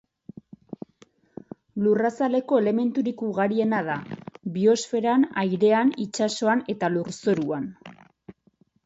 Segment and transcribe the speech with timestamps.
[1.87, 3.97] Lurrazaleko elementurik ugariena da,
[4.55, 7.69] biosferan, airean, itsasoan eta lurzoruan.